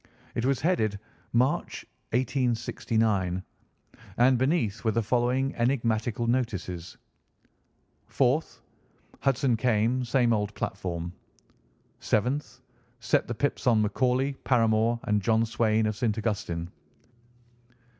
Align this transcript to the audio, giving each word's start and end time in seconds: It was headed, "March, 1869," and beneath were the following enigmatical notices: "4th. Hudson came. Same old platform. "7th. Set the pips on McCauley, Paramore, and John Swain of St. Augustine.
It 0.33 0.45
was 0.45 0.59
headed, 0.61 0.97
"March, 1.31 1.85
1869," 2.13 3.43
and 4.17 4.37
beneath 4.39 4.83
were 4.83 4.89
the 4.91 5.03
following 5.03 5.53
enigmatical 5.53 6.25
notices: 6.25 6.97
"4th. 8.09 8.61
Hudson 9.19 9.55
came. 9.57 10.03
Same 10.03 10.33
old 10.33 10.55
platform. 10.55 11.13
"7th. 11.99 12.61
Set 12.99 13.27
the 13.27 13.35
pips 13.35 13.67
on 13.67 13.83
McCauley, 13.83 14.35
Paramore, 14.43 14.99
and 15.03 15.21
John 15.21 15.45
Swain 15.45 15.85
of 15.85 15.95
St. 15.95 16.17
Augustine. 16.17 16.71